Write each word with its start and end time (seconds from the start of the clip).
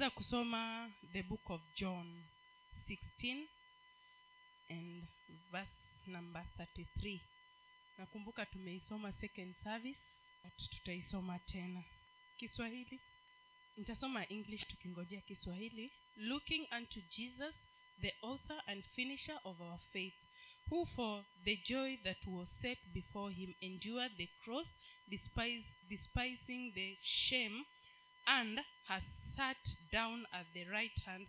tutaanza 0.00 0.16
kusoma 0.16 0.90
the 1.12 1.22
book 1.22 1.50
of 1.50 1.60
john 1.76 2.22
16 2.88 3.46
and 4.70 5.02
verse 5.52 5.70
number 6.06 6.44
33 6.58 7.20
nakumbuka 7.98 8.46
tumeisoma 8.46 9.12
second 9.12 9.54
service 9.64 9.98
but 10.44 10.70
tutaisoma 10.70 11.38
tena. 11.38 11.84
Kiswahili? 12.38 13.00
Nitasoma 13.76 14.28
english 14.28 14.66
tukingojea 14.66 15.20
kiswahili. 15.20 15.92
Looking 16.16 16.66
unto 16.78 17.00
jesus 17.00 17.54
the 18.00 18.14
author 18.22 18.62
and 18.66 18.84
finisher 18.84 19.40
of 19.44 19.60
our 19.60 19.78
faith 19.92 20.14
who 20.70 20.86
for 20.86 21.24
the 21.44 21.56
joy 21.56 21.96
that 21.96 22.26
was 22.26 22.48
set 22.62 22.78
before 22.94 23.34
him 23.34 23.54
endured 23.60 24.16
the 24.16 24.26
cross 24.44 24.66
despise, 25.08 25.64
despising 25.88 26.72
the 26.74 26.98
shame 27.02 27.64
and 28.26 28.60
has 28.86 29.02
sat 29.36 29.56
down 29.92 30.26
at 30.32 30.46
the 30.52 30.64
right 30.64 31.04
hand 31.04 31.26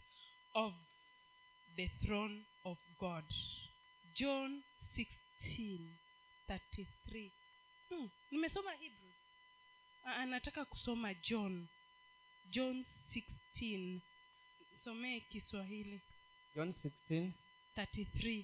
of 0.54 0.74
the 1.76 1.88
throne 2.06 2.46
of 2.66 2.78
god. 3.00 3.24
John 4.16 4.64
16 4.96 5.80
33 6.48 7.32
hmm, 7.90 8.08
nimesoma 8.32 8.72
hebrews. 8.72 9.16
Anataka 10.06 10.66
kusoma 10.66 11.14
john. 11.14 11.68
John 12.52 12.86
16 13.60 14.00
somee 14.84 15.20
kiswahili. 15.20 16.02
John 16.56 16.70
16 17.10 17.32
33 17.78 18.44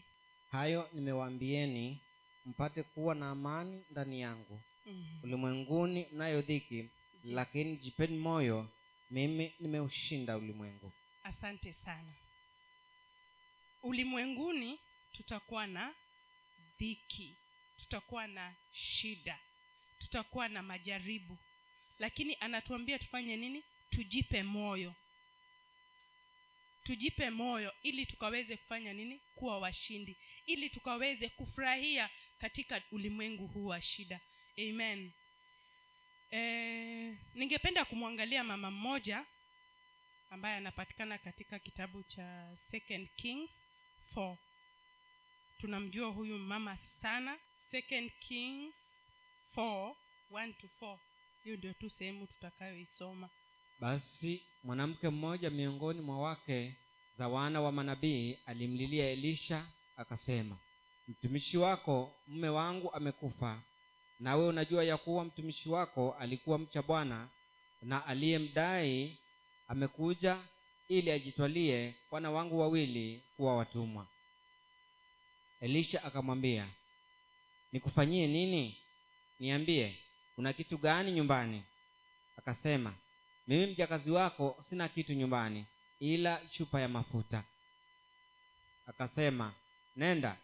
hayo 0.52 0.90
nimewaambieni 0.94 2.02
mpate 2.46 2.84
kuwa 2.84 3.16
na 3.16 3.30
amani 3.30 3.84
ndani 3.92 4.22
yangu. 4.22 4.62
Mm. 4.86 5.06
ulimwenguni 5.24 6.08
mnayo 6.12 6.42
dhiki 6.42 6.90
lakini 7.24 7.78
jipeni 7.78 8.18
moyo 8.18 8.70
mimi 9.12 9.54
nimeushinda 9.60 10.38
ulimwengu. 10.38 10.92
Asante 11.24 11.74
sana. 11.74 12.14
Ulimwenguni 13.84 14.80
tutakuwa 15.14 15.68
na 15.68 15.94
dhiki 16.80 17.36
tutakuwa 17.80 18.28
na 18.28 18.56
shida 18.74 19.40
tutakuwa 20.00 20.48
na 20.48 20.62
majaribu. 20.64 21.38
Lakini 22.00 22.38
anatuambia 22.40 23.00
tufanye 23.00 23.38
nini? 23.38 23.64
Tujipe 23.90 24.44
moyo. 24.44 24.96
Tujipe 26.84 27.30
moyo 27.30 27.74
ili 27.84 28.06
tukaweze 28.06 28.58
kufanya 28.58 28.94
nini? 28.94 29.22
Kuwa 29.36 29.60
washindi. 29.60 30.18
Ili 30.46 30.70
tukaweze 30.70 31.30
kufurahia 31.30 32.10
katika 32.40 32.82
ulimwengu 32.92 33.48
huu 33.48 33.66
wa 33.66 33.82
shida. 33.82 34.20
Amen. 34.58 35.12
E, 36.32 36.38
ningependa 37.38 37.86
kumwangalia 37.86 38.44
mama 38.44 38.72
mmoja 38.72 39.26
ambaye 40.30 40.56
anapatikana 40.58 41.18
katika 41.18 41.60
kitabu 41.60 42.04
cha 42.04 42.58
second 42.72 43.10
kings 43.16 43.50
4 44.16 44.36
tunamjua 45.62 46.10
huyu 46.10 46.38
mama 46.38 46.78
sana. 47.02 47.38
Second 47.72 48.12
kings 48.20 48.74
4 49.56 49.94
1 50.32 50.54
to 50.54 50.68
4 50.82 50.98
hiyo 51.44 51.58
ndio 51.58 51.74
tu 51.74 51.90
sehemu 51.90 52.28
tutakayoisoma. 52.28 53.30
Basi 53.80 54.44
mwanamke 54.64 55.10
mmoja 55.10 55.50
miongoni 55.50 56.02
mwa 56.02 56.20
wake 56.22 56.76
za 57.18 57.28
wana 57.28 57.62
wa 57.62 57.72
manabii 57.72 58.38
alimlilia 58.46 59.10
elisha 59.10 59.66
akasema 59.98 60.58
mtumishi 61.08 61.58
wako 61.58 62.16
mme 62.28 62.50
wangu 62.50 62.94
amekufa 62.94 63.62
nawe 64.20 64.48
unajua 64.48 64.84
ya 64.84 64.98
kuwa 64.98 65.26
mtumishi 65.26 65.70
wako 65.70 66.16
alikuwa 66.20 66.58
mcha 66.60 66.82
bwana 66.82 67.30
na 67.82 68.06
aliyemdai 68.06 69.18
amekuja 69.68 70.40
ili 70.88 71.12
ajitwalie 71.12 71.96
wana 72.12 72.32
wangu 72.32 72.60
wawili 72.60 73.24
kuwa 73.36 73.58
watumwa. 73.58 74.08
Elisha 75.62 76.04
akamwambia 76.04 76.68
nikufanyie 77.72 78.28
nini? 78.28 78.78
Niambie 79.40 79.96
kuna 80.36 80.54
kitu 80.54 80.78
gani 80.78 81.12
nyumbani? 81.12 81.64
Akasema 82.38 82.94
mimi 83.48 83.66
mjakazi 83.66 84.12
wako 84.12 84.64
sina 84.70 84.90
kitu 84.90 85.14
nyumbani 85.14 85.66
ila 86.00 86.42
chupa 86.52 86.82
ya 86.82 86.88
mafuta. 86.88 87.44
Akasema 88.88 89.54
nenda 89.96 90.38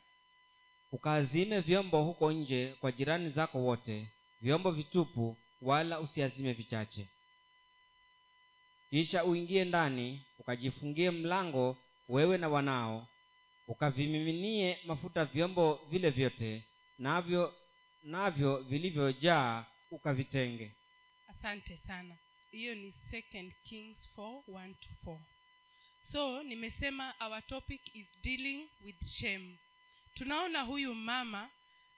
ukaazime 0.93 1.59
vyombo 1.61 2.03
huko 2.03 2.31
nje 2.31 2.75
kwa 2.79 2.91
jirani 2.91 3.29
zako 3.29 3.57
wote 3.57 4.07
vyombo 4.41 4.71
vitupu 4.71 5.37
wala 5.61 5.99
usiazime 5.99 6.53
vichache. 6.53 7.07
Kisha 8.89 9.23
uingie 9.25 9.65
ndani 9.65 10.25
ukajifungie 10.39 11.11
mlango 11.11 11.77
wewe 12.09 12.37
na 12.37 12.49
wanao 12.49 13.07
ukavimiminie 13.67 14.79
mafuta 14.85 15.25
vyombo 15.25 15.79
vile 15.89 16.09
vyote 16.09 16.63
navyo 16.99 17.53
navyo 18.03 18.57
vilivyojaa 18.57 19.65
ukavitenge. 19.91 20.71
Asante 21.27 21.77
sana. 21.77 22.15
Hiyo 22.51 22.75
ni 22.75 22.93
second 23.11 23.53
kings 23.63 24.09
4 24.17 24.41
1 24.47 24.73
to 24.73 25.11
4 25.11 25.17
so 26.11 26.43
nimesema 26.43 27.13
our 27.19 27.47
topic 27.47 27.81
is 27.95 28.07
dealing 28.23 28.67
with 28.85 29.05
shame 29.05 29.57
tunaona 30.15 30.61
huyu 30.61 30.95
mama 30.95 31.49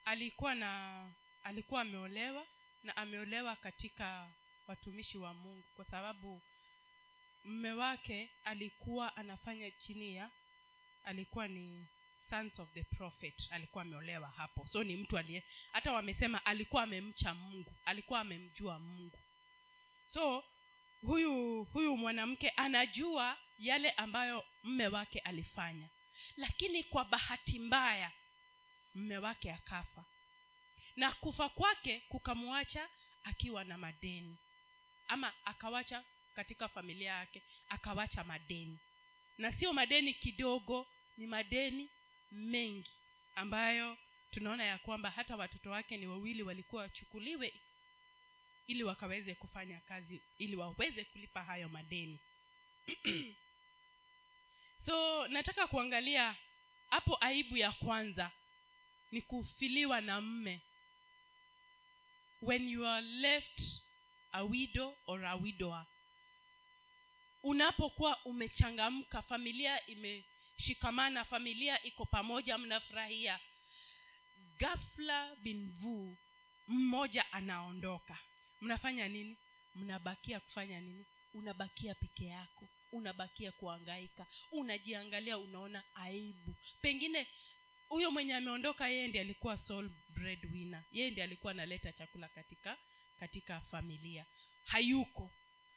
alikuwa 0.04 0.54
na 0.54 1.02
alikuwa 1.44 1.80
ameolewa 1.80 2.46
na 2.82 2.96
ameolewa 2.96 3.56
katika 3.56 4.28
watumishi 4.66 5.18
wa 5.18 5.34
mungu 5.34 5.64
kwa 5.76 5.84
sababu 5.84 6.42
mme 7.44 7.72
wake 7.72 8.30
alikuwa 8.44 9.16
anafanya 9.16 9.70
chini 9.70 10.14
ya 10.16 10.30
alikuwa 11.04 11.48
ni 11.48 11.86
sons 12.30 12.58
of 12.58 12.72
the 12.72 12.82
prophet 12.84 13.34
alikuwa 13.50 13.82
ameolewa 13.84 14.28
hapo. 14.28 14.66
So 14.72 14.84
ni 14.84 14.96
mtu 14.96 15.18
aliye 15.18 15.42
hata 15.72 15.92
wamesema 15.92 16.46
alikuwa 16.46 16.82
amemcha 16.82 17.34
mungu 17.34 17.72
alikuwa 17.84 18.20
amemjua 18.20 18.78
mungu. 18.78 19.18
So 20.12 20.44
huyu 21.02 21.64
huyu 21.64 21.96
mwanamke 21.96 22.48
anajua 22.50 23.36
yale 23.58 23.90
ambayo 23.90 24.44
mme 24.64 24.88
wake 24.88 25.18
alifanya 25.18 25.88
lakini 26.36 26.84
kwa 26.84 27.04
bahati 27.04 27.58
mbaya 27.58 28.12
mme 28.94 29.18
wake 29.18 29.52
akafa. 29.52 30.04
Na 30.96 31.12
kufa 31.12 31.48
kwake 31.48 32.00
kukamwacha 32.08 32.88
akiwa 33.24 33.64
na 33.64 33.78
madeni. 33.78 34.36
Ama 35.08 35.32
akawacha 35.44 36.04
katika 36.34 36.68
familia 36.68 37.12
yake 37.12 37.42
akawacha 37.68 38.24
madeni. 38.24 38.78
Na 39.38 39.52
sio 39.52 39.72
madeni 39.72 40.14
kidogo 40.14 40.86
ni 41.16 41.26
madeni 41.26 41.90
mengi 42.30 42.90
ambayo 43.34 43.98
tunaona 44.30 44.64
ya 44.64 44.78
kwamba 44.78 45.10
hata 45.10 45.36
watoto 45.36 45.70
wake 45.70 45.96
ni 45.96 46.06
wawili 46.06 46.42
walikuwa 46.42 46.82
wachukuliwe 46.82 47.54
ili 48.66 48.84
wakaweze 48.84 49.34
kufanya 49.34 49.80
kazi 49.80 50.20
ili 50.38 50.56
waweze 50.56 51.04
kulipa 51.04 51.42
hayo 51.44 51.68
madeni 51.68 52.18
so 54.86 55.28
nataka 55.28 55.66
kuangalia 55.66 56.36
hapo 56.90 57.16
aibu 57.20 57.56
ya 57.56 57.72
kwanza 57.72 58.30
ni 59.12 59.22
kufiliwa 59.22 60.00
na 60.00 60.20
mme. 60.20 60.60
When 62.42 62.68
you 62.68 62.86
are 62.86 63.06
left 63.06 63.62
a 64.32 64.42
widow 64.44 64.94
or 65.06 65.24
a 65.24 65.34
widower 65.36 65.86
unapokuwa 67.42 68.24
umechangamka 68.24 69.22
familia 69.22 69.86
imeshikamana 69.86 71.24
familia 71.24 71.82
iko 71.82 72.06
pamoja 72.06 72.58
mnafurahia 72.58 73.40
gafla 74.58 75.36
binvu 75.36 76.16
mmoja 76.68 77.32
anaondoka. 77.32 78.18
Mnafanya 78.60 79.08
nini? 79.08 79.36
Mnabakia 79.74 80.40
kufanya 80.40 80.80
nini 80.80 81.06
unabakia 81.36 81.94
peke 81.94 82.24
yako 82.26 82.68
unabakia 82.92 83.52
kuangaika 83.52 84.26
unajiangalia 84.52 85.38
unaona 85.38 85.82
aibu. 85.94 86.54
Pengine 86.80 87.26
huyo 87.88 88.10
mwenye 88.10 88.34
ameondoka 88.34 88.88
yeye 88.88 89.08
ndi 89.08 89.18
alikuwa 89.18 89.58
sole 89.58 89.90
breadwinner. 90.08 90.82
Yeye 90.92 91.10
ndi 91.10 91.22
alikuwa 91.22 91.50
analeta 91.50 91.92
chakula 91.92 92.28
katika 92.28 92.76
katika 93.20 93.60
familia. 93.60 94.26
Hayuko. 94.66 95.30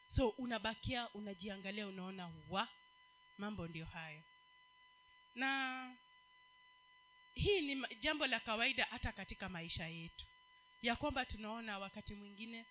So 0.08 0.30
unabakia 0.30 1.10
unajiangalia 1.10 1.88
unaona 1.88 2.32
wa 2.50 2.68
mambo 3.38 3.68
ndio 3.68 3.86
hayo. 3.86 4.22
Na 5.36 5.96
hii 7.34 7.62
ni 7.62 7.86
jambo 8.02 8.28
la 8.28 8.40
kawaida 8.40 8.86
hata 8.86 9.12
katika 9.12 9.50
maisha 9.50 9.88
yetu. 9.88 10.26
Ya 10.82 10.96
kwamba 10.96 11.26
tunaona 11.26 11.80
wakati 11.80 12.16
mwingine 12.16 12.66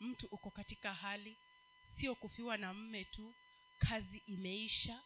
mtu 0.00 0.26
uko 0.30 0.50
katika 0.50 0.94
hali 0.94 1.36
sio 2.00 2.14
kufiwa 2.14 2.56
na 2.56 2.74
mme 2.74 3.04
tu 3.04 3.34
kazi 3.78 4.22
imeisha. 4.26 5.00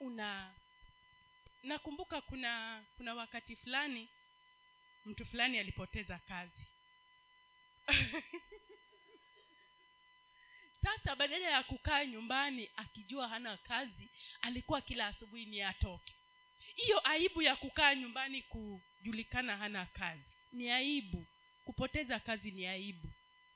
Una 0.00 0.54
nakumbuka 1.62 2.20
kuna 2.20 2.84
kuna 2.96 3.14
wakati 3.14 3.56
fulani 3.56 4.08
mtu 5.06 5.26
fulani 5.26 5.58
alipoteza 5.58 6.18
kazi. 6.18 6.66
Sasa 10.82 11.16
badala 11.16 11.50
ya 11.50 11.62
kukaa 11.62 12.04
nyumbani 12.04 12.70
akijua 12.76 13.28
hana 13.28 13.56
kazi 13.56 14.08
alikuwa 14.42 14.80
kila 14.80 15.06
asubuhi 15.06 15.46
ni 15.46 15.62
atoke. 15.62 16.12
Hiyo 16.74 17.08
aibu 17.08 17.42
ya 17.42 17.56
kukaa 17.56 17.94
nyumbani 17.94 18.42
kujulikana 18.42 19.56
hana 19.56 19.86
kazi. 19.86 20.24
Ni 20.52 20.70
aibu. 20.70 21.26
Kupoteza 21.64 22.20
kazi 22.20 22.50
ni 22.50 22.66
aibu. 22.66 23.08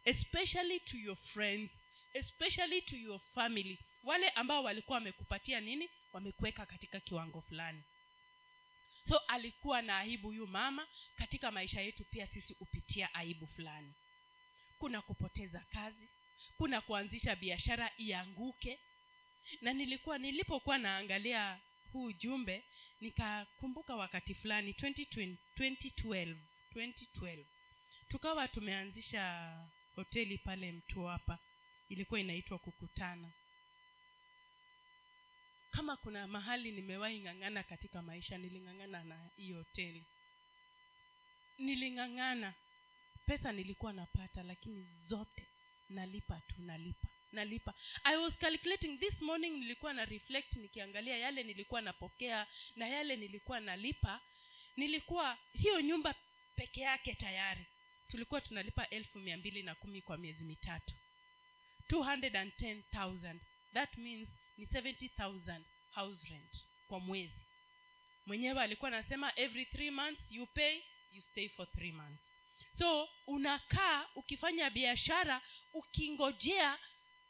Especially 0.05 0.81
to 0.81 0.97
your 0.97 1.17
friends 1.17 1.71
especially 2.15 2.83
to 2.83 2.97
your 2.97 3.21
family. 3.35 3.79
Wale 4.05 4.29
ambao 4.31 4.63
walikuwa 4.65 4.99
wamekupatia 4.99 5.61
nini? 5.61 5.91
Wamekuweka 6.13 6.67
katika 6.67 7.01
kiwango 7.01 7.41
fulani. 7.41 7.83
So 9.09 9.19
alikuwa 9.19 9.83
na 9.83 9.99
aibu 9.99 10.29
huyu 10.29 10.47
mama 10.47 10.87
katika 11.17 11.51
maisha 11.51 11.81
yetu 11.81 12.05
pia 12.05 12.27
sisi 12.27 12.55
hupitia 12.55 13.15
aibu 13.15 13.47
fulani. 13.47 13.95
Kuna 14.79 15.03
kupoteza 15.03 15.65
kazi 15.73 16.09
kuna 16.57 16.81
kuanzisha 16.81 17.37
biashara 17.37 17.91
ianguke. 17.99 18.81
Na 19.61 19.73
nilikuwa 19.73 20.19
nilipokuwa 20.19 20.79
naangalia 20.79 21.61
huu 21.93 22.05
ujumbe 22.05 22.65
nikakumbuka 23.01 23.97
wakati 23.97 24.35
fulani 24.35 24.73
2020, 24.73 25.37
2012 25.59 26.37
2012 26.75 27.45
tukawa 28.09 28.49
tumeanzisha 28.49 29.55
hoteli 29.97 30.39
pale 30.39 30.73
mtuapa 30.73 31.39
ilikuwa 31.93 32.21
inaitwa 32.21 32.59
kukutana. 32.59 33.31
Kama 35.71 35.97
kuna 35.97 36.27
mahali 36.27 36.73
nimewahi 36.73 37.21
ng'ang'ana 37.21 37.63
katika 37.63 38.03
maisha 38.03 38.39
niling'ang'ana 38.39 39.05
na 39.05 39.31
hiyo 39.37 39.57
hoteli. 39.59 40.05
Niling'ang'ana. 41.59 42.55
Pesa 43.27 43.53
nilikuwa 43.53 43.93
napata 43.93 44.43
lakini 44.43 44.87
zote 45.07 45.47
nalipa 45.89 46.41
tu 46.49 46.55
nalipa 46.63 47.09
nalipa. 47.33 47.75
I 48.05 48.17
was 48.17 48.35
calculating 48.35 48.99
this 48.99 49.21
morning 49.23 49.51
nilikuwa 49.61 49.93
na 49.93 50.05
reflect 50.05 50.57
nikiangalia 50.57 51.17
yale 51.17 51.43
nilikuwa 51.43 51.81
napokea 51.81 52.47
na 52.77 52.87
yale 52.89 53.17
nilikuwa 53.17 53.61
nalipa. 53.61 54.21
Nilikuwa 54.77 55.39
hiyo 55.53 55.81
nyumba 55.81 56.15
peke 56.57 56.81
yake 56.81 57.15
tayari. 57.15 57.67
Tulikuwa 58.09 58.41
tunalipa 58.41 58.89
elfu 58.89 59.19
mia 59.19 59.37
mbili 59.37 59.63
na 59.63 59.75
kumi 59.75 60.03
kwa 60.03 60.17
miezi 60.19 60.45
mitatu 60.45 60.95
210000 61.91 63.41
that 63.75 63.97
means 63.97 64.29
ni 64.59 64.65
70000 64.67 65.61
house 65.95 66.29
rent 66.31 66.65
kwa 66.89 67.01
mwezi. 67.01 67.41
Mwenyewe 68.27 68.63
alikuwa 68.63 68.89
anasema 68.89 69.33
every 69.39 69.67
three 69.67 69.91
months 69.91 70.33
you 70.33 70.47
pay 70.47 70.83
you 71.13 71.23
stay 71.23 71.49
for 71.49 71.73
three 71.73 71.93
months. 71.93 72.23
So 72.79 73.09
unakaa 73.27 74.07
ukifanya 74.15 74.71
biashara 74.71 75.43
ukingojea 75.73 76.79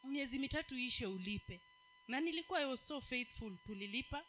miezi 0.03 0.39
mitatu 0.39 0.75
ishe 0.77 1.05
ulipe. 1.05 1.61
Na 2.07 2.19
nilikuwa 2.19 2.59
I 2.59 2.65
was 2.65 2.87
so 2.87 3.01
faithful 3.01 3.57
tulilipa. 3.65 4.25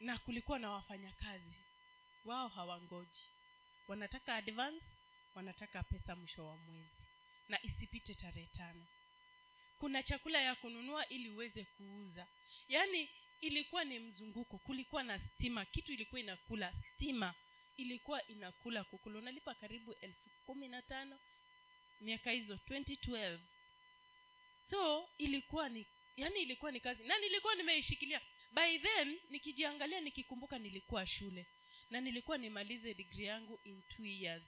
Na 0.00 0.18
kulikuwa 0.18 0.58
na 0.58 0.70
wafanyakazi. 0.70 1.56
Wao 2.24 2.48
hawangoji. 2.48 3.22
Wanataka 3.88 4.34
advance 4.34 4.84
wanataka 5.34 5.82
pesa 5.82 6.16
mwisho 6.16 6.46
wa 6.46 6.56
mwezi 6.56 7.05
na 7.48 7.62
isipite 7.62 8.14
tarehe 8.14 8.46
tano. 8.56 8.86
Kuna 9.78 10.02
chakula 10.02 10.40
ya 10.40 10.54
kununua 10.54 11.08
ili 11.08 11.28
uweze 11.28 11.64
kuuza. 11.64 12.26
Yaani 12.68 13.08
ilikuwa 13.40 13.84
ni 13.84 13.98
mzunguko. 13.98 14.58
Kulikuwa 14.58 15.02
na 15.02 15.18
stima. 15.18 15.64
Kitu 15.64 15.92
ilikuwa 15.92 16.20
inakula. 16.20 16.72
Stima 16.94 17.34
ilikuwa 17.76 18.28
inakula 18.28 18.84
kukula. 18.84 19.18
Unalipa 19.18 19.54
karibu 19.54 19.92
elfu 19.92 20.30
kumi 20.46 20.68
na 20.68 20.82
tano 20.82 21.18
miaka 22.00 22.30
hizo 22.30 22.54
2012 22.54 23.38
so 24.70 25.08
ilikuwa 25.18 25.68
ni 25.68 25.86
yani 26.16 26.40
ilikuwa 26.40 26.72
ni 26.72 26.80
kazi. 26.80 27.04
Na 27.04 27.18
nilikuwa 27.18 27.54
nimeishikilia. 27.54 28.20
By 28.52 28.78
then 28.78 29.18
nikijiangalia 29.30 30.00
nikikumbuka 30.00 30.58
nilikuwa 30.58 31.06
shule. 31.06 31.46
Na 31.90 32.00
nilikuwa 32.00 32.38
nimalize 32.38 32.94
digri 32.94 33.24
yangu 33.24 33.60
in 33.64 33.82
two 33.82 34.04
years 34.06 34.42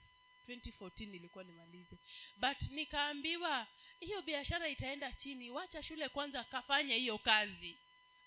2014 0.55 1.07
nilikuwa 1.07 1.43
nimalize. 1.43 1.97
But 2.37 2.61
nikaambiwa 2.71 3.67
hiyo 3.99 4.21
biashara 4.21 4.69
itaenda 4.69 5.11
chini 5.11 5.49
wacha 5.49 5.83
shule 5.83 6.09
kwanza 6.09 6.43
kafanya 6.43 6.95
hiyo 6.95 7.17
kazi. 7.17 7.77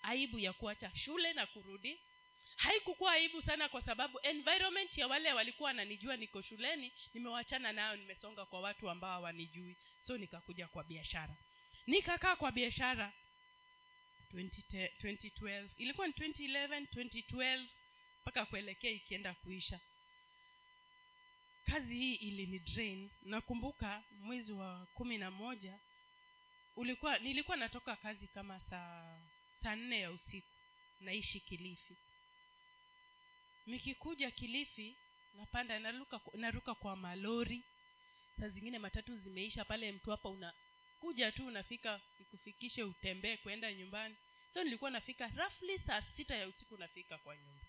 Aibu 0.03 0.39
ya 0.39 0.53
kuacha 0.53 0.91
shule 0.95 1.33
na 1.33 1.45
kurudi. 1.45 1.99
Haikukuwa 2.55 3.11
aibu 3.11 3.41
sana 3.41 3.69
kwa 3.69 3.81
sababu 3.81 4.19
environment 4.23 4.97
ya 4.97 5.07
wale 5.07 5.33
walikuwa 5.33 5.67
wananijua 5.67 6.17
niko 6.17 6.41
shuleni 6.41 6.91
nimewachana 7.13 7.71
nayo 7.71 7.95
nimesonga 7.95 8.45
kwa 8.45 8.61
watu 8.61 8.89
ambao 8.89 9.11
hawanijui. 9.11 9.75
So 10.07 10.17
nikakuja 10.17 10.67
kwa 10.67 10.83
biashara. 10.83 11.35
Nikakaa 11.87 12.35
kwa 12.35 12.51
biashara 12.51 13.13
2012 14.33 15.67
ilikuwa 15.77 16.07
ni 16.07 16.13
2011 16.13 16.67
2012 16.95 17.65
mpaka 18.21 18.45
kuelekea 18.45 18.91
ikienda 18.91 19.33
kuisha 19.33 19.79
kazi 21.65 21.95
hii 21.95 22.15
ilini 22.15 22.59
drain. 22.59 23.09
Nakumbuka 23.25 24.03
mwezi 24.21 24.51
wa 24.51 24.85
kumi 24.93 25.17
na 25.17 25.31
moja 25.31 25.79
ulikuwa 26.75 27.19
nilikuwa 27.19 27.57
natoka 27.57 27.95
kazi 27.95 28.27
kama 28.27 28.59
saa 28.59 29.19
saa 29.63 29.75
nne 29.75 29.99
ya 29.99 30.11
usiku 30.11 30.47
naishi 31.01 31.39
kilifi. 31.39 31.97
Nikikuja 33.65 34.31
kilifi 34.31 34.95
napanda 35.37 35.79
naruka, 35.79 36.19
naruka 36.33 36.75
kwa 36.75 36.95
malori. 36.95 37.63
Saa 38.39 38.47
zingine 38.49 38.79
matatu 38.79 39.17
zimeisha 39.17 39.65
pale 39.65 39.91
mtu 39.91 40.11
hapa 40.11 40.29
unakuja 40.29 41.31
tu 41.31 41.45
unafika 41.47 42.01
ikufikishe 42.19 42.83
utembee 42.83 43.37
kwenda 43.37 43.73
nyumbani. 43.73 44.15
So 44.53 44.63
nilikuwa 44.63 44.91
nafika 44.91 45.27
rafli 45.27 45.79
saa 45.79 46.01
sita 46.01 46.35
ya 46.35 46.47
usiku 46.47 46.77
nafika 46.77 47.17
kwa 47.17 47.35
nyumba. 47.35 47.65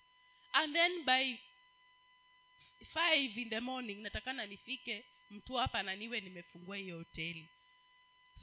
And 0.53 0.73
then 0.75 1.05
by 1.05 1.37
five 2.93 3.39
in 3.41 3.51
the 3.51 3.61
morning 3.61 4.03
natakana 4.03 4.47
nifike 4.47 5.05
mtu 5.31 5.55
hapa 5.55 5.83
na 5.83 5.97
niwe 5.97 6.21
nimefungua 6.21 6.77
hiyo 6.77 6.97
hoteli. 6.99 7.49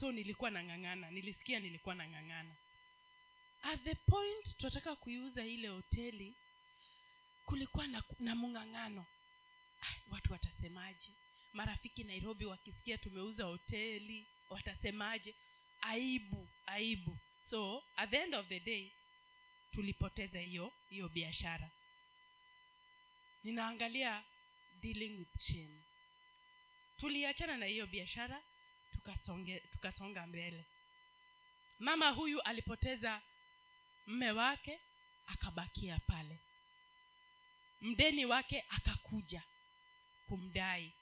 So 0.00 0.12
nilikuwa 0.12 0.50
nang'ang'ana 0.50 1.10
nilisikia 1.10 1.60
nilikuwa 1.60 1.94
nang'ang'ana. 1.94 2.54
At 3.62 3.80
the 3.84 3.94
point 3.94 4.56
tunataka 4.58 4.96
kuiuza 4.96 5.44
ile 5.44 5.68
hoteli 5.68 6.34
kulikuwa 7.46 7.86
na, 7.86 8.02
na 8.18 8.34
mng'ang'ano 8.34 9.06
ah, 9.82 9.94
watu 10.10 10.32
watasemaje? 10.32 11.08
Marafiki 11.52 12.04
nairobi 12.04 12.44
wakisikia 12.44 12.98
tumeuza 12.98 13.44
hoteli 13.44 14.26
watasemaje? 14.50 15.34
Aibu 15.80 16.48
aibu. 16.66 17.18
So 17.50 17.82
at 17.96 18.10
the 18.10 18.16
end 18.16 18.34
of 18.34 18.48
the 18.48 18.60
day 18.60 18.92
tulipoteza 19.72 20.40
hiyo 20.40 20.72
hiyo 20.90 21.08
biashara 21.08 21.70
ninaangalia 23.44 24.24
dealing 24.80 25.18
with 25.18 25.40
shame. 25.40 25.82
Tuliachana 26.96 27.56
na 27.56 27.66
hiyo 27.66 27.86
biashara 27.86 28.42
tukasonge 28.92 29.60
tukasonga 29.60 30.26
mbele. 30.26 30.64
Mama 31.78 32.08
huyu 32.10 32.40
alipoteza 32.42 33.22
mme 34.06 34.30
wake 34.30 34.80
akabakia 35.26 35.98
pale. 36.06 36.38
Mdeni 37.80 38.24
wake 38.26 38.64
akakuja 38.68 39.42
kumdai. 40.28 40.92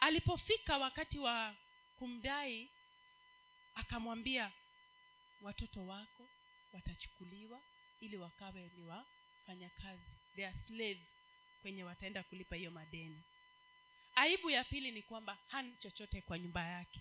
Alipofika 0.00 0.78
wakati 0.78 1.18
wa 1.18 1.54
kumdai 1.98 2.70
akamwambia 3.74 4.52
watoto 5.42 5.86
wako 5.86 6.28
watachukuliwa 6.72 7.60
ili 8.00 8.16
wakawe 8.16 8.70
ni 8.76 8.84
wafanyakazi. 8.86 10.10
They 10.36 10.46
are 10.46 10.56
slaves 10.66 11.06
kwenye 11.62 11.84
wataenda 11.84 12.22
kulipa 12.22 12.56
hiyo 12.56 12.70
madeni. 12.70 13.22
Aibu 14.14 14.50
ya 14.50 14.64
pili 14.64 14.90
ni 14.92 15.02
kwamba 15.02 15.38
hana 15.48 15.72
chochote 15.82 16.20
kwa 16.20 16.38
nyumba 16.38 16.66
yake. 16.66 17.00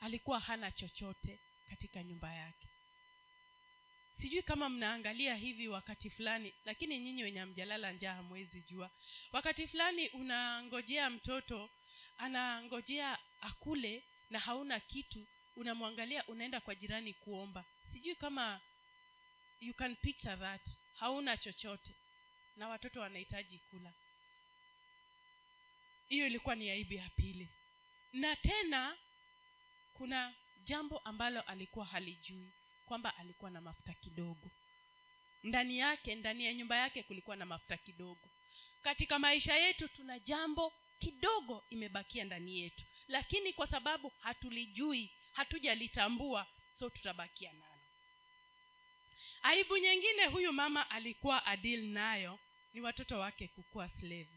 Alikuwa 0.00 0.40
hana 0.40 0.70
chochote 0.70 1.38
katika 1.70 2.02
nyumba 2.02 2.34
yake. 2.34 2.68
Sijui 4.20 4.42
kama 4.42 4.68
mnaangalia 4.68 5.34
hivi 5.34 5.68
wakati 5.68 6.10
fulani 6.10 6.54
lakini 6.64 6.98
nyinyi 6.98 7.22
wenye 7.22 7.44
mjalala 7.44 7.92
njaa 7.92 8.14
hamwezi 8.14 8.60
jua. 8.70 8.90
Wakati 9.32 9.66
fulani 9.68 10.08
unangojea 10.08 11.10
mtoto 11.10 11.70
anangojea 12.18 13.18
akule 13.40 14.04
na 14.30 14.38
hauna 14.38 14.80
kitu 14.80 15.26
unamwangalia 15.56 16.26
unaenda 16.26 16.60
kwa 16.60 16.74
jirani 16.74 17.12
kuomba. 17.14 17.64
Sijui 17.92 18.14
kama 18.14 18.60
you 19.60 19.74
can 19.74 19.96
picture 19.96 20.36
that. 20.36 20.60
Hauna 20.94 21.36
chochote 21.36 21.94
na 22.56 22.68
watoto 22.68 23.00
wanahitaji 23.00 23.58
kula. 23.58 23.92
Hiyo 26.08 26.26
ilikuwa 26.26 26.54
ni 26.54 26.70
aibu 26.70 26.94
ya 26.94 27.08
pili. 27.16 27.48
Na 28.12 28.36
tena 28.36 28.96
kuna 29.94 30.34
jambo 30.64 30.98
ambalo 30.98 31.40
alikuwa 31.40 31.86
halijui 31.86 32.52
kwamba 32.86 33.16
alikuwa 33.16 33.50
na 33.50 33.60
mafuta 33.60 33.92
kidogo. 33.94 34.50
Ndani 35.44 35.78
yake 35.78 36.14
ndani 36.14 36.44
ya 36.44 36.54
nyumba 36.54 36.76
yake 36.76 37.02
kulikuwa 37.02 37.36
na 37.36 37.46
mafuta 37.46 37.76
kidogo. 37.76 38.28
Katika 38.82 39.18
maisha 39.18 39.56
yetu 39.56 39.88
tuna 39.88 40.18
jambo 40.18 40.72
kidogo 40.98 41.64
imebakia 41.70 42.24
ndani 42.24 42.58
yetu. 42.60 42.82
Lakini 43.08 43.52
kwa 43.52 43.66
sababu 43.66 44.12
hatulijui 44.20 45.10
hatujalitambua 45.32 46.46
so 46.78 46.90
tutabakia 46.90 47.52
nalo 47.52 47.71
aibu 49.42 49.78
nyingine 49.78 50.26
huyu 50.26 50.52
mama 50.52 50.90
alikuwa 50.90 51.46
adil 51.46 51.84
nayo 51.88 52.38
ni 52.74 52.80
watoto 52.80 53.18
wake 53.18 53.48
kukuwa 53.48 53.88
slaves. 53.88 54.28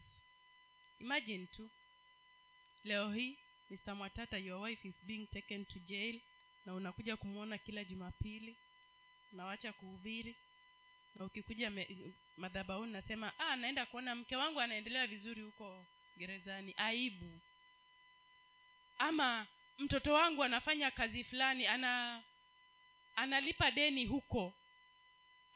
Imagine 1.00 1.46
tu. 1.46 1.70
Leo 2.84 3.12
hii 3.12 3.38
mr 3.70 3.94
mwatata 3.94 4.38
your 4.38 4.62
wife 4.62 4.88
is 4.88 4.94
being 5.06 5.26
taken 5.26 5.64
to 5.64 5.78
jail 5.78 6.20
na 6.66 6.74
unakuja 6.74 7.16
kumwona 7.16 7.58
kila 7.58 7.84
jumapili 7.84 8.56
unawacha 9.32 9.72
kuhubiri. 9.72 10.36
Na 11.14 11.24
ukikuja 11.24 11.72
madhabauni 12.36 12.92
nasema 12.92 13.32
ah 13.38 13.56
naenda 13.56 13.86
kuona 13.86 14.14
mke 14.14 14.36
wangu 14.36 14.60
anaendelea 14.60 15.06
vizuri 15.06 15.42
huko 15.42 15.84
gerezani. 16.18 16.74
Aibu. 16.76 17.40
Ama 18.98 19.46
mtoto 19.78 20.12
wangu 20.14 20.44
anafanya 20.44 20.90
kazi 20.90 21.24
fulani 21.24 21.66
ana 21.66 22.22
analipa 23.16 23.70
deni 23.70 24.04
huko 24.06 24.54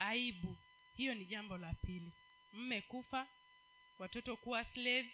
aibu. 0.00 0.56
Hiyo 0.96 1.14
ni 1.14 1.24
jambo 1.24 1.58
la 1.58 1.74
pili. 1.74 2.12
Mme 2.52 2.80
kufa 2.82 3.26
watoto 3.98 4.36
kuwa 4.36 4.64
slave 4.64 5.10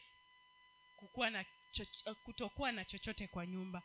kukuwa 0.96 1.30
na 1.30 1.44
chocho, 1.72 2.14
kutokuwa 2.14 2.72
na 2.72 2.84
chochote 2.84 3.26
kwa 3.28 3.46
nyumba. 3.46 3.82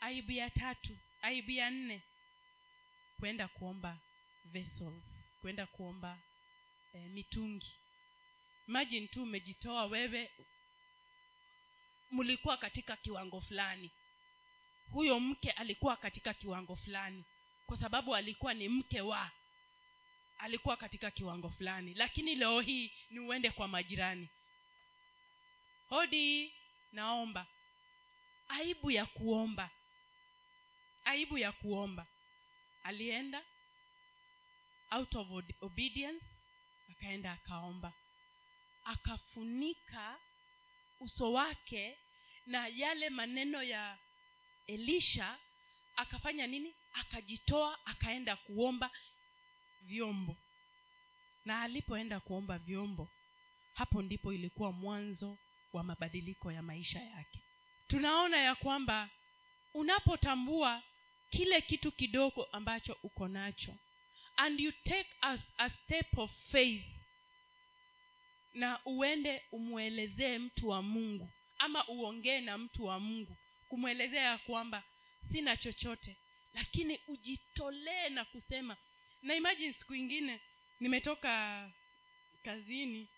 Aibu 0.00 0.32
ya 0.32 0.50
tatu 0.50 0.96
aibu 1.22 1.50
ya 1.50 1.70
nne 1.70 2.02
kwenda 3.20 3.48
kuomba 3.48 3.98
vessels 4.44 5.02
kwenda 5.40 5.66
kuomba 5.66 6.18
eh, 6.94 7.02
mitungi. 7.02 7.72
Imagine 8.68 9.06
tu 9.06 9.22
umejitoa 9.22 9.86
wewe 9.86 10.30
mlikuwa 12.10 12.56
katika 12.56 12.96
kiwango 12.96 13.40
fulani. 13.40 13.90
Huyo 14.92 15.20
mke 15.20 15.50
alikuwa 15.50 15.96
katika 15.96 16.34
kiwango 16.34 16.76
fulani 16.76 17.24
kwa 17.66 17.78
sababu 17.78 18.14
alikuwa 18.16 18.54
ni 18.54 18.68
mke 18.68 19.00
wa 19.00 19.30
alikuwa 20.38 20.76
katika 20.76 21.10
kiwango 21.10 21.50
fulani 21.50 21.94
lakini 21.94 22.34
leo 22.34 22.60
hii 22.60 22.92
ni 23.10 23.20
uende 23.20 23.50
kwa 23.50 23.68
majirani. 23.68 24.28
Hodi 25.88 26.52
naomba. 26.92 27.46
Aibu 28.48 28.90
ya 28.90 29.06
kuomba. 29.06 29.70
Aibu 31.04 31.38
ya 31.38 31.52
kuomba. 31.52 32.06
Alienda 32.82 33.42
out 34.90 35.14
of 35.16 35.28
obedience 35.60 36.24
akaenda 36.90 37.32
akaomba. 37.32 37.92
Akafunika 38.84 40.18
uso 41.00 41.32
wake 41.32 41.98
na 42.46 42.66
yale 42.68 43.10
maneno 43.10 43.62
ya 43.62 43.98
elisha 44.66 45.38
akafanya 45.96 46.46
nini? 46.46 46.74
Akajitoa 46.92 47.86
akaenda 47.86 48.36
kuomba 48.36 48.90
vyombo. 49.82 50.36
Na 51.44 51.62
alipoenda 51.62 52.20
kuomba 52.20 52.58
vyombo 52.58 53.08
hapo 53.74 54.02
ndipo 54.02 54.32
ilikuwa 54.32 54.72
mwanzo 54.72 55.38
wa 55.72 55.82
mabadiliko 55.84 56.52
ya 56.52 56.62
maisha 56.62 57.00
yake. 57.02 57.38
Tunaona 57.88 58.36
ya 58.36 58.54
kwamba 58.54 59.10
unapotambua 59.74 60.82
kile 61.30 61.60
kitu 61.60 61.92
kidogo 61.92 62.44
ambacho 62.44 62.96
uko 63.02 63.28
nacho 63.28 63.74
and 64.36 64.60
you 64.60 64.72
take 64.72 65.08
as 65.20 65.40
a 65.58 65.70
step 65.70 66.18
of 66.18 66.30
faith 66.50 66.84
na 68.54 68.80
uende 68.84 69.42
umwelezee 69.52 70.38
mtu 70.38 70.68
wa 70.68 70.82
mungu 70.82 71.30
ama 71.58 71.88
uongee 71.88 72.40
na 72.40 72.58
mtu 72.58 72.84
wa 72.84 73.00
mungu 73.00 73.36
kumwelezea 73.68 74.22
ya 74.22 74.38
kwamba 74.38 74.82
sina 75.32 75.56
chochote 75.56 76.16
lakini 76.54 77.00
ujitolee 77.08 78.08
na 78.08 78.24
kusema 78.24 78.76
na 79.22 79.34
imagine 79.34 79.72
siku 79.72 79.94
ingine 79.94 80.40
nimetoka 80.80 81.70
kazini 82.44 83.08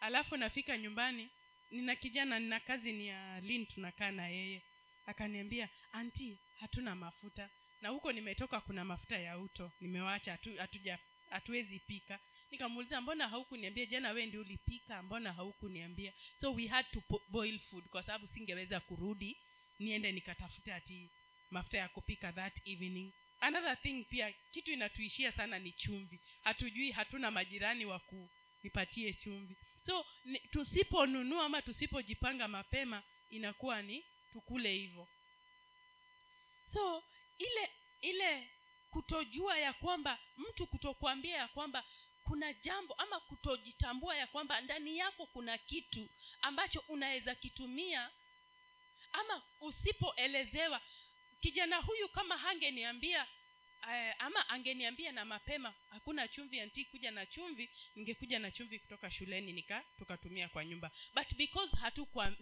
alafu 0.00 0.36
nafika 0.36 0.78
nyumbani 0.78 1.28
nina 1.70 1.96
kijana 1.96 2.38
nina 2.38 2.60
kazi 2.60 2.92
ni 2.92 3.06
ya 3.06 3.40
lin 3.40 3.66
tunakaa 3.66 4.10
na 4.10 4.28
yeye. 4.28 4.62
Akaniambia 5.06 5.68
anti 5.92 6.38
hatuna 6.60 6.94
mafuta. 6.94 7.50
Na 7.82 7.88
huko 7.88 8.12
nimetoka 8.12 8.60
kuna 8.60 8.84
mafuta 8.84 9.18
ya 9.18 9.38
uto 9.38 9.72
nimewacha 9.80 10.38
hatuwezi 11.30 11.78
pika. 11.78 12.18
Nikamuuliza 12.50 13.00
mbona 13.00 13.28
haukuniambia? 13.28 13.86
Jana 13.86 14.10
wee 14.10 14.26
ndi 14.26 14.38
ulipika 14.38 15.02
mbona 15.02 15.32
haukuniambia? 15.32 16.12
So 16.40 16.52
we 16.52 16.66
had 16.66 16.88
to 16.92 17.02
boil 17.28 17.58
food 17.58 17.84
kwa 17.84 18.02
sababu 18.02 18.26
singeweza 18.26 18.80
kurudi 18.80 19.36
niende 19.78 20.12
nikatafuta 20.12 20.74
ati 20.76 21.08
mafuta 21.50 21.78
ya 21.78 21.88
kupika 21.88 22.32
that 22.32 22.66
evening 22.66 23.12
another 23.44 23.76
thing 23.82 24.04
pia 24.04 24.32
kitu 24.52 24.72
inatuishia 24.72 25.32
sana 25.32 25.58
ni 25.58 25.72
chumvi. 25.72 26.20
Hatujui 26.44 26.90
hatuna 26.90 27.30
majirani 27.30 27.84
wa 27.86 27.98
kunipatie 28.00 29.12
chumvi. 29.12 29.56
So 29.86 30.06
tusiponunua 30.50 31.44
ama 31.44 31.62
tusipojipanga 31.62 32.48
mapema 32.48 33.02
inakuwa 33.30 33.82
ni 33.82 34.04
tukule 34.32 34.72
hivyo. 34.72 35.08
So 36.72 37.04
ile 37.38 37.70
ile 38.00 38.50
kutojua 38.90 39.58
ya 39.58 39.72
kwamba 39.72 40.18
mtu 40.36 40.66
kutokuambia 40.66 41.36
ya 41.36 41.48
kwamba 41.48 41.84
kuna 42.22 42.52
jambo 42.52 42.94
ama 42.94 43.20
kutojitambua 43.20 44.16
ya 44.16 44.26
kwamba 44.26 44.60
ndani 44.60 44.98
yako 44.98 45.26
kuna 45.26 45.58
kitu 45.58 46.08
ambacho 46.42 46.84
unaweza 46.88 47.34
kitumia 47.34 48.10
ama 49.12 49.42
usipoelezewa 49.60 50.80
kijana 51.44 51.76
huyu 51.76 52.08
kama 52.08 52.36
hangeniambia 52.36 53.26
uh, 53.82 54.22
ama 54.24 54.48
angeniambia 54.48 55.12
na 55.12 55.24
mapema 55.24 55.74
hakuna 55.90 56.28
chumvi 56.28 56.60
anti 56.60 56.84
kuja 56.84 57.10
na 57.10 57.26
chumvi 57.26 57.70
ningekuja 57.96 58.38
na 58.38 58.50
chumvi 58.50 58.78
kutoka 58.78 59.10
shuleni 59.10 59.52
nika 59.52 59.84
tukatumia 59.98 60.48
kwa 60.48 60.64
nyumba. 60.64 60.90
But 61.14 61.34
because 61.36 61.76
hatukuam, 61.76 62.36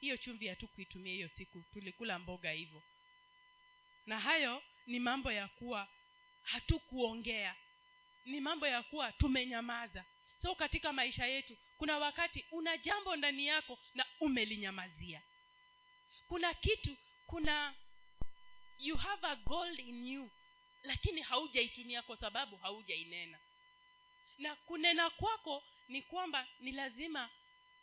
hiyo 0.00 0.16
chumvi 0.16 0.48
hatukuitumia 0.48 1.12
hiyo 1.12 1.28
siku 1.28 1.62
tulikula 1.72 2.18
mboga 2.18 2.50
hivyo. 2.50 2.82
Na 4.06 4.20
hayo 4.20 4.62
ni 4.86 5.00
mambo 5.00 5.32
ya 5.32 5.48
kuwa 5.48 5.88
hatukuongea. 6.42 7.56
Ni 8.24 8.40
mambo 8.40 8.66
ya 8.66 8.82
kuwa 8.82 9.12
tumenyamaza. 9.12 10.04
So 10.42 10.54
katika 10.54 10.92
maisha 10.92 11.26
yetu 11.26 11.56
kuna 11.78 11.98
wakati 11.98 12.44
una 12.50 12.78
jambo 12.78 13.16
ndani 13.16 13.46
yako 13.46 13.78
na 13.94 14.06
umelinyamazia. 14.20 15.22
Kuna 16.28 16.54
kitu 16.54 16.96
kuna 17.26 17.74
you 18.78 18.96
have 18.96 19.26
a 19.26 19.36
gold 19.36 19.78
in 19.80 20.06
you 20.06 20.30
lakini 20.82 21.20
haujaitumia 21.22 22.02
kwa 22.02 22.16
sababu 22.16 22.56
haujainena. 22.56 23.38
Na 24.38 24.56
kunena 24.56 25.10
kwako 25.10 25.64
ni 25.88 26.02
kwamba 26.02 26.46
ni 26.60 26.72
lazima 26.72 27.30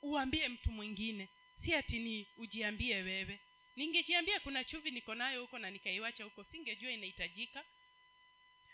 uambie 0.01 0.48
mtu 0.48 0.71
mwingine 0.71 1.29
si 1.63 1.74
ati 1.75 2.00
ni 2.00 2.27
ujiambie 2.38 2.95
wewe. 2.95 3.39
Ningejiambia 3.75 4.39
kuna 4.39 4.63
chuvi 4.63 4.91
niko 4.91 5.15
nayo 5.15 5.41
huko 5.41 5.60
na 5.60 5.69
nikaiwacha 5.69 6.24
huko 6.24 6.43
singejua 6.43 6.91
inahitajika. 6.91 7.63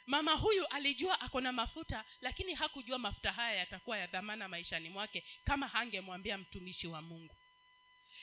Mama 0.06 0.34
huyu 0.34 0.68
alijua 0.68 1.22
ako 1.22 1.42
na 1.42 1.52
mafuta 1.52 2.06
lakini 2.22 2.54
hakujua 2.54 2.98
mafuta 2.98 3.32
haya 3.32 3.58
yatakuwa 3.58 3.98
ya 3.98 4.08
dhamana 4.08 4.48
maishani 4.50 4.90
mwake 4.90 5.24
kama 5.44 5.68
hangemwambia 5.68 6.38
mtumishi 6.38 6.88
wa 6.88 7.02
mungu 7.02 7.36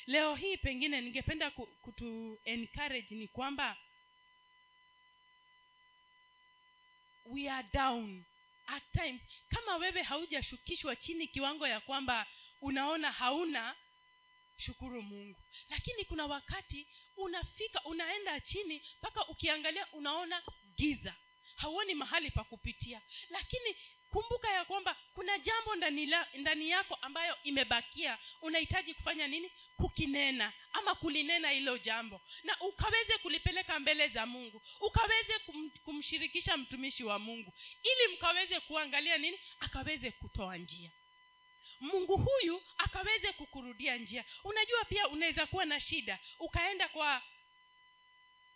leo 0.07 0.35
hii 0.35 0.57
pengine 0.57 1.01
ningependa 1.01 1.51
kutu 1.51 2.39
encourage 2.45 3.15
ni 3.15 3.29
kwamba 3.29 3.77
we 7.27 7.49
are 7.51 7.69
down 7.73 8.25
at 8.67 8.83
times. 8.93 9.21
Kama 9.49 9.77
wewe 9.77 10.03
haujashukishwa 10.03 10.97
chini 10.97 11.29
kiwango 11.29 11.67
ya 11.69 11.81
kwamba 11.81 12.27
unaona 12.61 13.13
hauna 13.13 13.77
shukuru 14.59 15.03
mungu. 15.03 15.41
Lakini 15.69 16.05
kuna 16.05 16.27
wakati 16.27 16.87
unafika 17.17 17.85
unaenda 17.85 18.41
chini 18.41 18.83
mpaka 18.99 19.27
ukiangalia 19.29 19.87
unaona 19.93 20.43
giza. 20.77 21.15
Hauoni 21.57 21.95
mahali 21.95 22.31
pa 22.31 22.45
kupitia. 22.45 23.01
Lakini 23.31 23.77
kumbuka 24.15 24.51
ya 24.51 24.65
kwamba 24.65 24.97
kuna 25.15 25.39
jambo 25.39 25.75
ndani, 25.77 26.07
la, 26.07 26.29
ndani 26.35 26.71
yako 26.71 26.95
ambayo 26.95 27.37
imebakia. 27.43 28.19
Unahitaji 28.43 28.95
kufanya 28.95 29.27
nini? 29.29 29.51
Kukinena 29.77 30.53
ama 30.73 30.95
kulinena 30.95 31.51
hilo 31.51 31.79
jambo. 31.79 32.21
Na 32.45 32.61
ukaweze 32.61 33.19
kulipeleka 33.19 33.79
mbele 33.79 34.09
za 34.09 34.27
mungu. 34.27 34.63
Ukaweze 34.81 35.39
kum, 35.39 35.71
kumshirikisha 35.71 36.57
mtumishi 36.57 37.05
wa 37.05 37.19
mungu. 37.19 37.53
Ili 37.83 38.15
mkaweze 38.15 38.61
kuangalia 38.61 39.19
nini? 39.19 39.39
Akaweze 39.61 40.11
kutoa 40.11 40.57
njia. 40.57 40.91
Mungu 41.81 42.17
huyu 42.17 42.63
akaweze 42.79 43.33
kukurudia 43.33 43.97
njia. 43.97 44.25
Unajua 44.45 44.85
pia 44.85 45.09
unaweza 45.09 45.47
kuwa 45.47 45.65
na 45.65 45.81
shida. 45.81 46.19
Ukaenda 46.39 46.89
kwa 46.89 47.23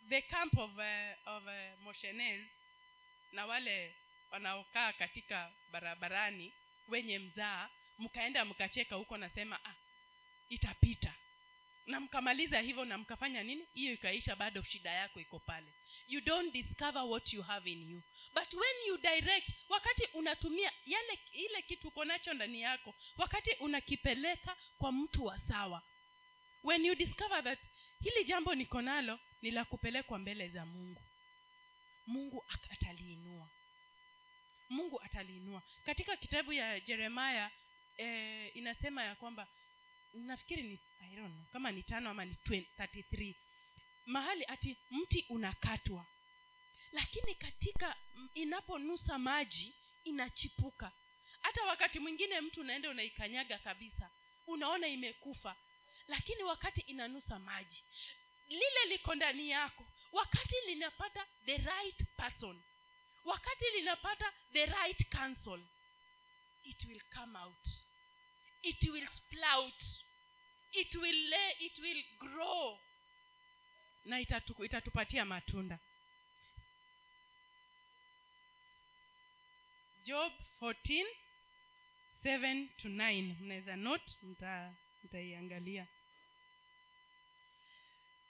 the 0.09 0.23
camp 0.23 0.59
of, 0.59 0.71
uh, 0.77 1.33
of 1.35 1.45
uh, 1.47 2.45
na 3.33 3.47
wale 3.47 3.95
wanaokaa 4.31 4.93
katika 4.93 5.53
barabarani 5.73 6.53
wenye 6.89 7.19
mzaa 7.19 7.69
mkaenda 7.99 8.45
mkacheka 8.45 8.97
huko 8.97 9.17
nasema 9.17 9.65
ah 9.65 9.75
itapita. 10.49 11.15
Na 11.87 12.01
mkamaliza 12.01 12.61
hivyo 12.61 12.85
na 12.85 12.99
mkafanya 12.99 13.43
nini? 13.43 13.67
Hiyo 13.75 13.93
ikaisha 13.93 14.37
bado 14.37 14.63
shida 14.63 14.91
yako 14.91 15.21
iko 15.21 15.39
pale. 15.39 15.67
You 16.09 16.21
don't 16.21 16.53
discover 16.53 17.03
what 17.03 17.33
you 17.33 17.43
have 17.43 17.71
in 17.73 17.91
you. 17.91 18.03
But 18.35 18.53
when 18.55 18.77
you 18.87 18.99
direct 18.99 19.51
wakati 19.69 20.05
unatumia 20.15 20.73
yale 20.87 21.19
ile 21.33 21.63
kitu 21.63 21.89
uko 21.89 22.05
nacho 22.05 22.35
ndani 22.35 22.61
yako 22.61 22.95
wakati 23.17 23.51
unakipeleka 23.53 24.57
kwa 24.79 24.93
mtu 24.93 25.25
wa 25.25 25.39
sawa. 25.39 25.83
When 26.65 26.85
you 26.85 26.95
discover 26.95 27.45
that 27.45 27.59
hili 28.03 28.25
jambo 28.25 28.55
niko 28.55 28.83
nalo 28.83 29.19
ni 29.43 29.51
la 29.51 29.65
kupelekwa 29.65 30.19
mbele 30.19 30.49
za 30.49 30.67
mungu. 30.67 31.03
Mungu 32.07 32.45
ataliinua 32.71 33.49
mungu 34.69 35.01
ataliinua. 35.03 35.63
Katika 35.85 36.17
kitabu 36.17 36.53
ya 36.53 36.81
jeremaya 36.81 37.51
eh, 37.97 38.57
inasema 38.57 39.05
ya 39.05 39.15
kwamba 39.15 39.49
nafikiri 40.15 40.63
ni 40.63 40.79
I 41.01 41.17
don't 41.17 41.33
know, 41.35 41.45
kama 41.53 41.71
ni 41.73 41.83
tano 41.83 42.11
ama 42.11 42.25
ni 42.25 42.33
20, 42.47 42.65
33 42.79 43.35
mahali 44.07 44.45
ati 44.49 44.77
mti 44.91 45.27
unakatwa. 45.29 46.07
Lakini 46.93 47.35
katika 47.35 47.97
inaponusa 48.35 49.19
maji 49.19 49.75
inachipuka. 50.05 50.93
Hata 51.41 51.65
wakati 51.65 51.99
mwingine 51.99 52.41
mtu 52.41 52.61
unaenda 52.61 52.91
unaikanyaga 52.91 53.59
kabisa. 53.59 54.11
Unaona 54.47 54.89
imekufa. 54.89 55.57
Lakini 56.09 56.43
wakati 56.43 56.81
inanusa 56.81 57.39
maji 57.39 57.83
lile 58.49 58.85
liko 58.89 59.15
ndani 59.15 59.51
yako 59.51 59.85
wakati 60.13 60.55
linapata 60.67 61.27
the 61.45 61.57
right 61.57 61.97
person 62.17 62.63
wakati 63.29 63.65
linapata 63.77 64.33
the 64.53 64.67
right 64.67 65.09
counsel 65.11 65.61
it 66.65 66.85
will 66.85 67.01
come 67.11 67.39
out. 67.39 67.69
It 68.63 68.83
will 68.91 69.07
sprout. 69.17 69.83
It 70.73 70.95
will 70.95 71.29
lay, 71.31 71.53
it 71.61 71.79
will 71.79 72.03
grow. 72.19 72.79
Na 74.05 74.21
itatu, 74.21 74.65
itatupatia 74.65 75.25
matunda. 75.25 75.79
Job 80.05 80.33
14 80.61 81.07
7 82.25 82.69
to 82.83 82.89
9 82.89 83.37
mnaweza 83.41 83.77
note 83.77 84.17
mta- 84.23 84.75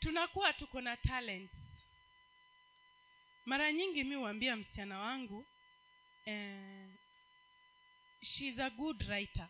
tunakuwa 0.00 0.52
tuko 0.52 0.80
na 0.80 0.96
talent 0.96 1.50
mara 3.48 3.72
nyingi 3.72 4.04
mi 4.04 4.14
huambia 4.14 4.56
msichana 4.56 4.98
wangu 4.98 5.46
eh, 6.24 6.88
shes 8.22 8.58
a 8.58 8.70
good 8.70 9.02
writer. 9.08 9.48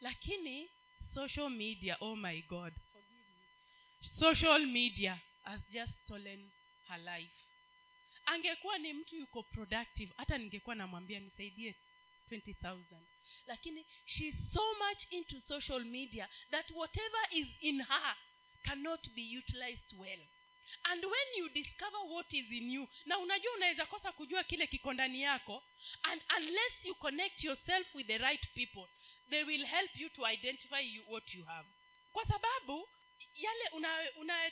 Lakini 0.00 0.70
social 1.14 1.50
media 1.50 1.96
oh 2.00 2.16
my 2.16 2.42
god. 2.42 2.72
Social 4.18 4.66
media 4.66 5.20
has 5.44 5.60
just 5.72 5.92
stolen 6.04 6.50
her 6.88 6.98
life. 7.00 7.32
Angekuwa 8.26 8.78
ni 8.78 8.92
mtu 8.92 9.16
yuko 9.16 9.42
productive 9.42 10.12
hata 10.16 10.38
ningekuwa 10.38 10.74
namwambia 10.74 11.20
nisaidie 11.20 11.74
20000 12.30 12.84
lakini 13.46 13.86
she's 14.06 14.34
so 14.52 14.74
much 14.74 15.12
into 15.12 15.40
social 15.40 15.84
media 15.84 16.28
that 16.50 16.70
whatever 16.70 17.20
is 17.30 17.46
in 17.60 17.82
her 17.82 18.16
cannot 18.62 19.10
be 19.10 19.38
utilized 19.38 19.92
well 19.98 20.20
and 20.82 21.04
when 21.04 21.26
you 21.36 21.48
discover 21.48 21.98
what 21.98 22.32
is 22.32 22.50
in 22.50 22.70
you 22.70 22.88
na 23.06 23.18
unajua 23.18 23.52
unaweza 23.54 23.86
kosa 23.86 24.12
kujua 24.12 24.44
kile 24.44 24.66
kiko 24.66 24.92
ndani 24.92 25.22
yako 25.22 25.62
and 26.02 26.22
unless 26.36 26.72
you 26.84 26.94
connect 26.94 27.44
yourself 27.44 27.94
with 27.94 28.06
the 28.06 28.18
right 28.18 28.48
people 28.54 28.86
they 29.30 29.42
will 29.44 29.66
help 29.66 29.96
you 29.96 30.08
to 30.08 30.28
identify 30.28 30.80
you, 30.94 31.02
what 31.12 31.34
you 31.34 31.44
have. 31.44 31.68
Kwa 32.12 32.26
sababu 32.26 32.88
yale 33.36 33.68
una- 33.68 34.50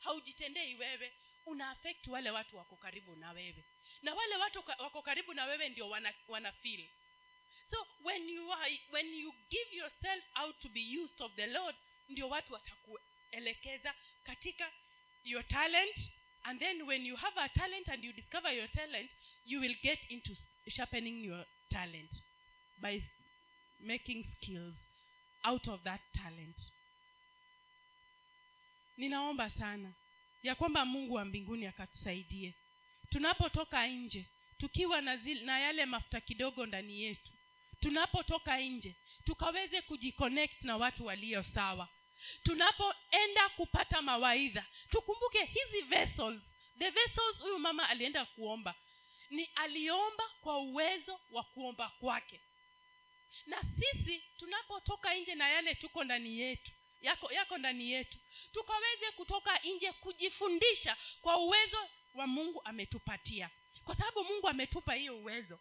haujitendei 0.00 0.74
wewe 0.74 1.12
una 1.46 1.70
affect 1.70 2.06
wale 2.06 2.30
watu 2.30 2.56
wako 2.56 2.76
karibu 2.76 3.16
na 3.16 3.32
wewe. 3.32 3.64
Na 4.02 4.14
wale 4.14 4.36
watu 4.36 4.58
wako 4.78 5.02
karibu 5.02 5.34
na 5.34 5.44
wewe 5.44 5.68
ndio 5.68 5.88
wana, 5.88 6.14
wana 6.28 6.52
feel. 6.52 6.86
So 7.70 7.86
when 8.04 8.28
you 8.28 8.52
are, 8.52 8.80
when 8.90 9.14
you 9.14 9.34
give 9.50 9.76
yourself 9.76 10.24
out 10.36 10.60
to 10.60 10.68
be 10.68 10.98
used 11.02 11.22
of 11.22 11.32
the 11.34 11.46
lord 11.46 11.76
ndio 12.08 12.28
watu 12.28 12.52
watakuelekeza 12.52 13.94
katika 14.24 14.72
your 15.24 15.42
talent 15.48 15.98
and 16.44 16.60
then 16.60 16.82
when 16.86 17.06
you 17.06 17.16
have 17.16 17.36
a 17.36 17.48
talent 17.48 17.88
and 17.88 18.04
you 18.04 18.12
discover 18.12 18.52
your 18.54 18.68
talent 18.68 19.10
you 19.44 19.60
will 19.60 19.74
get 19.82 19.98
into 20.10 20.34
sharpening 20.68 21.24
your 21.24 21.44
talent 21.70 22.10
by 22.80 23.02
making 23.80 24.24
skills 24.36 24.74
out 25.44 25.68
of 25.68 25.82
that 25.82 26.00
talent. 26.12 26.56
Ninaomba 28.96 29.50
sana 29.50 29.92
ya 30.42 30.54
kwamba 30.54 30.84
mungu 30.84 31.14
wa 31.14 31.24
mbinguni 31.24 31.66
akatusaidie 31.66 32.54
tunapotoka 33.10 33.86
nje 33.86 34.26
tukiwa 34.58 35.00
na, 35.00 35.16
zil, 35.16 35.44
na 35.44 35.58
yale 35.60 35.86
mafuta 35.86 36.20
kidogo 36.20 36.66
ndani 36.66 37.00
yetu 37.02 37.32
tunapotoka 37.80 38.60
nje 38.60 38.94
tukaweze 39.24 39.82
kujiconnect 39.82 40.62
na 40.64 40.76
watu 40.76 41.06
walio 41.06 41.42
sawa 41.42 41.88
tunapoenda 42.42 43.48
kupata 43.48 44.02
mawaidha 44.02 44.64
tukumbuke 44.90 45.44
hizi 45.44 45.80
vessels. 45.82 46.42
The 46.78 46.90
vessels 46.90 47.38
huyu 47.40 47.58
mama 47.58 47.88
alienda 47.88 48.24
kuomba 48.24 48.74
ni 49.30 49.44
aliomba 49.54 50.28
kwa 50.40 50.58
uwezo 50.58 51.20
wa 51.30 51.42
kuomba 51.44 51.88
kwake. 51.88 52.40
Na 53.46 53.62
sisi 53.62 54.22
tunapotoka 54.38 55.14
nje 55.14 55.34
na 55.34 55.48
yale 55.48 55.74
tuko 55.74 56.04
ndani 56.04 56.38
yetu 56.40 56.72
yako 57.02 57.32
yako 57.32 57.58
ndani 57.58 57.90
yetu 57.92 58.18
tukaweze 58.52 59.10
kutoka 59.10 59.58
nje 59.58 59.92
kujifundisha 59.92 60.96
kwa 61.20 61.36
uwezo 61.36 61.88
wa 62.14 62.26
mungu 62.26 62.62
ametupatia. 62.64 63.50
Kwa 63.84 63.96
sababu 63.96 64.24
mungu 64.24 64.48
ametupa 64.48 64.94
hiyo 64.94 65.16
uwezo 65.18 65.58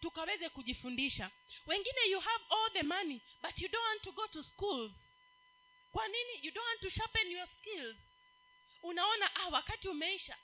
tukaweze 0.00 0.48
kujifundisha. 0.48 1.30
Wengine 1.66 2.00
you 2.10 2.20
have 2.20 2.44
all 2.50 2.72
the 2.72 2.82
money 2.82 3.20
but 3.42 3.58
you 3.58 3.68
don't 3.68 3.86
want 3.88 4.02
to 4.02 4.12
go 4.12 4.26
to 4.26 4.42
school 4.42 4.90
kwa 5.92 6.08
nini? 6.08 6.32
You 6.42 6.50
don't 6.52 6.66
want 6.68 6.80
to 6.80 6.90
sharpen 6.90 7.30
your 7.30 7.46
skills. 7.60 7.96
Unaona 8.82 9.34
ah 9.36 9.48
wakati 9.48 9.88
umeisha 9.88 10.36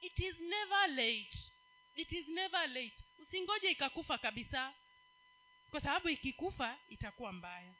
it 0.00 0.18
is 0.18 0.38
never 0.40 0.88
late. 0.88 1.38
It 1.96 2.12
is 2.12 2.28
never 2.28 2.68
late. 2.68 2.96
Usingoje 3.18 3.70
ikakufa 3.70 4.18
kabisa. 4.18 4.74
Kwa 5.70 5.80
sababu 5.80 6.08
ikikufa 6.08 6.78
itakuwa 6.90 7.32
mbaya. 7.32 7.72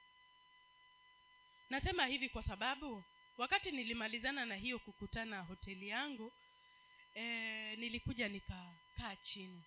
Nasema 1.71 2.07
hivi 2.07 2.29
kwa 2.29 2.43
sababu 2.43 3.05
wakati 3.39 3.71
nilimalizana 3.71 4.47
na 4.47 4.55
hiyo 4.57 4.79
kukutana 4.79 5.41
hoteli 5.41 5.89
yangu 5.89 6.33
e, 7.15 7.23
nilikuja 7.77 8.29
nikakaa 8.29 9.17
chini. 9.23 9.63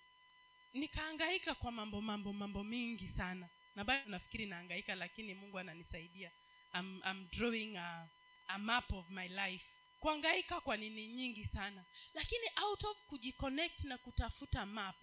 Nikaangaika 0.73 1.55
kwa 1.55 1.71
mambo 1.71 2.01
mambo 2.01 2.34
mambo 2.34 2.63
mingi 2.63 3.08
sana. 3.17 3.49
Na 3.75 3.84
bado 3.84 4.10
nafikiri 4.10 4.45
naangaika 4.45 4.95
lakini 4.95 5.34
mungu 5.34 5.60
ananisaidia 5.60 6.31
I'm, 6.79 7.01
I'm 7.03 7.27
drawing 7.31 7.77
a, 7.77 8.09
a 8.47 8.57
map 8.59 8.93
of 8.93 9.09
my 9.09 9.27
life. 9.27 9.63
Kuangaika 9.99 10.61
kwa 10.61 10.77
nini 10.77 11.07
nyingi 11.07 11.45
sana. 11.53 11.85
Lakini 12.13 12.45
out 12.63 12.83
of 12.83 12.97
kujiconnect 13.07 13.83
na 13.83 13.97
kutafuta 13.97 14.65
map 14.65 14.95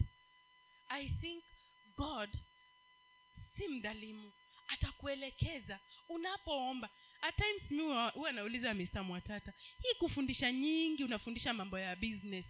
i 0.89 1.09
think 1.09 1.43
god 1.97 2.29
si 3.57 3.67
mdhalimu. 3.67 4.31
Atakuelekeza. 4.67 5.79
Unapoomba 6.09 6.89
at 7.21 7.35
times 7.35 7.71
mi 7.71 7.81
huwa 8.13 8.31
nauliza 8.31 8.73
mr 8.73 9.03
mwatata 9.03 9.53
hii 9.81 9.93
kufundisha 9.99 10.51
nyingi 10.51 11.03
unafundisha 11.03 11.53
mambo 11.53 11.79
ya 11.79 11.95
business. 11.95 12.45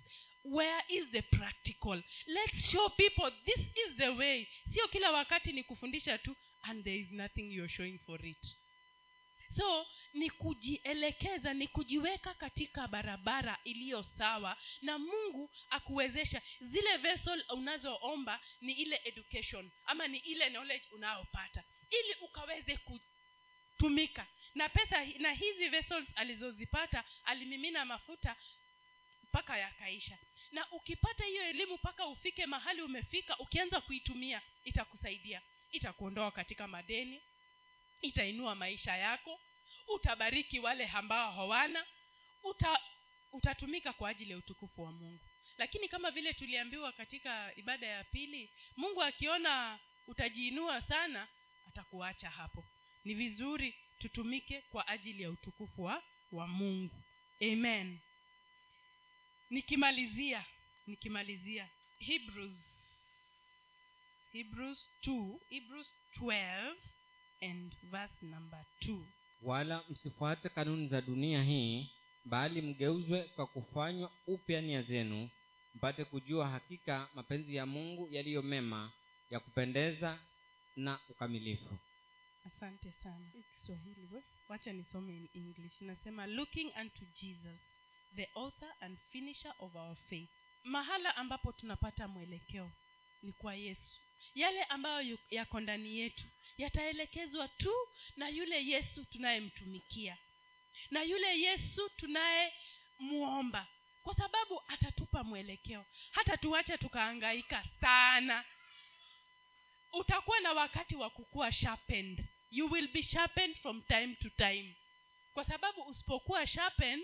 Where 0.46 0.84
is 0.90 1.06
the 1.12 1.22
practical? 1.22 2.04
Let's 2.26 2.72
show 2.72 2.90
people 2.90 3.32
this 3.46 3.60
is 3.60 3.96
the 3.98 4.10
way. 4.10 4.48
Sio 4.74 4.88
kila 4.88 5.12
wakati 5.12 5.52
ni 5.54 5.64
kufundisha 5.64 6.18
tu 6.18 6.36
and 6.62 6.84
there 6.84 6.98
is 7.00 7.12
nothing 7.12 7.54
you're 7.54 7.74
showing 7.74 8.00
for 8.06 8.26
it 8.26 8.56
so 9.58 9.88
ni 10.14 10.30
kujielekeza 10.30 11.54
ni 11.54 11.68
kujiweka 11.68 12.34
katika 12.34 12.88
barabara 12.88 13.58
iliyo 13.64 14.04
sawa 14.04 14.58
na 14.82 14.98
mungu 15.00 15.50
akuwezesha. 15.70 16.42
Zile 16.62 16.98
vessel 16.98 17.46
unazoomba 17.50 18.40
ni 18.62 18.74
ile 18.74 19.02
education 19.04 19.72
ama 19.86 20.08
ni 20.08 20.18
ile 20.18 20.50
knowledge 20.50 20.86
unayopata 20.92 21.64
ili 21.90 22.16
ukaweze 22.22 22.78
kutumika. 22.78 24.26
Na 24.56 24.70
pesa 24.70 25.06
na 25.06 25.32
hizi 25.34 25.70
vessels 25.70 26.06
alizozipata 26.16 27.04
alimimina 27.26 27.86
mafuta 27.86 28.36
mpaka 29.24 29.58
yakaisha. 29.58 30.18
Na 30.52 30.72
ukipata 30.72 31.26
hiyo 31.26 31.44
elimu 31.44 31.74
mpaka 31.74 32.08
ufike 32.08 32.46
mahali 32.46 32.82
umefika 32.82 33.38
ukianza 33.40 33.82
kuitumia 33.82 34.42
itakusaidia. 34.64 35.42
Itakuondoa 35.72 36.32
katika 36.32 36.68
madeni 36.68 37.22
itainua 38.04 38.56
maisha 38.56 38.96
yako 38.98 39.40
utabariki 39.88 40.60
wale 40.60 40.88
ambao 40.88 41.32
hawana 41.32 41.86
uta, 42.44 42.80
utatumika 43.32 43.94
kwa 43.94 44.10
ajili 44.10 44.32
ya 44.32 44.38
utukufu 44.38 44.82
wa 44.84 44.92
mungu. 44.92 45.20
Lakini 45.58 45.88
kama 45.90 46.12
vile 46.12 46.34
tuliambiwa 46.34 46.92
katika 46.92 47.56
ibada 47.56 47.88
ya 47.88 48.04
pili 48.04 48.50
mungu 48.78 49.04
akiona 49.04 49.80
utajiinua 50.08 50.82
sana 50.82 51.28
atakuacha 51.68 52.30
hapo. 52.30 52.64
Ni 53.06 53.14
vizuri 53.14 53.76
tutumike 54.00 54.62
kwa 54.62 54.88
ajili 54.88 55.24
ya 55.24 55.30
utukufu 55.30 55.84
wa, 55.84 56.04
wa 56.32 56.48
mungu. 56.48 56.96
Amen. 57.42 58.00
Nikimalizia 59.50 60.46
nikimalizia 60.88 61.70
hebrews 62.00 62.52
hebrews 64.34 64.88
2 65.08 65.40
hebrews 65.50 65.88
12 66.20 66.76
and 67.44 67.72
verse 67.92 68.14
number 68.26 68.66
two. 68.80 69.06
Wala 69.42 69.84
msifuate 69.90 70.50
kanuni 70.50 70.88
za 70.88 71.02
dunia 71.02 71.44
hii 71.44 71.90
bali 72.26 72.62
mgeuzwe 72.62 73.24
kwa 73.24 73.48
kufanywa 73.48 74.12
upya 74.28 74.62
nia 74.62 74.82
zenu 74.82 75.30
mpate 75.76 76.06
kujua 76.06 76.50
hakika 76.50 77.08
mapenzi 77.16 77.56
ya 77.56 77.66
mungu 77.66 78.08
yaliyo 78.12 78.42
mema 78.42 78.92
ya 79.30 79.40
kupendeza 79.40 80.20
na 80.76 81.00
ukamilifu. 81.10 81.78
Asante 82.46 82.92
sana. 83.04 83.26
Kiswahili 83.60 84.08
we 84.14 84.24
wacha 84.50 84.74
nisome 84.74 85.14
in 85.14 85.28
english. 85.36 85.82
Inasema 85.82 86.28
looking 86.28 86.72
unto 86.82 87.06
jesus 87.22 87.60
the 88.16 88.30
author 88.36 88.70
and 88.82 88.98
finisher 89.12 89.54
of 89.60 89.76
our 89.76 89.96
faith. 90.10 90.30
Mahala 90.64 91.16
ambapo 91.16 91.52
tunapata 91.52 92.08
mwelekeo 92.08 92.72
ni 93.24 93.32
kwa 93.32 93.56
yesu. 93.56 94.00
Yale 94.36 94.64
ambayo 94.64 95.18
yako 95.32 95.60
ndani 95.60 95.98
yetu 96.00 96.24
yataelekezwa 96.58 97.48
tu 97.48 97.74
na 98.16 98.30
yule 98.30 98.66
yesu 98.66 99.06
tunayemtumikia 99.06 100.18
na 100.92 101.04
yule 101.04 101.40
yesu 101.40 101.90
tunayemwomba 101.98 103.68
kwa 104.04 104.16
sababu 104.16 104.62
atatupa 104.68 105.24
mwelekeo. 105.24 105.86
Hata 106.12 106.38
tuache 106.38 106.78
tukaangaika 106.78 107.64
sana. 107.82 108.46
Utakuwa 109.94 110.40
na 110.40 110.54
wakati 110.54 110.96
wa 110.96 111.10
kukuwa 111.10 111.52
sharpened. 111.52 112.26
You 112.52 112.72
will 112.72 112.88
be 112.88 113.04
sharpened 113.04 113.56
from 113.58 113.82
time 113.82 114.16
to 114.16 114.30
time. 114.30 114.76
Kwa 115.34 115.46
sababu 115.46 115.82
usipokuwa 115.82 116.48
sharpened 116.48 117.04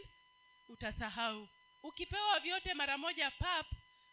utasahau. 0.70 1.50
Ukipewa 1.84 2.40
vyote 2.40 2.74
mara 2.74 2.98
moja 2.98 3.32
pap 3.32 3.66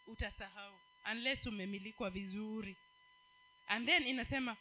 utasahau. 0.06 0.78
Unless 1.12 1.46
umemilikwa 1.46 2.10
vizuri. 2.10 2.76
And 3.66 3.86
then 3.86 4.06
inasema 4.06 4.56